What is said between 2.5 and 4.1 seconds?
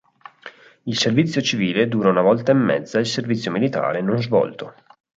e mezza il servizio militare